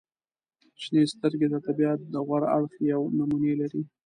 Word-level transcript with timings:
•شنې 0.81 1.03
سترګې 1.13 1.47
د 1.49 1.55
طبیعت 1.67 1.99
د 2.13 2.15
غوره 2.25 2.47
اړخ 2.57 2.73
یوه 2.93 3.07
نمونې 3.17 3.53
لري. 3.61 3.81